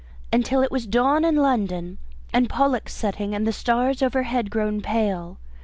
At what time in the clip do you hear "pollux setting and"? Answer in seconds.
2.49-3.45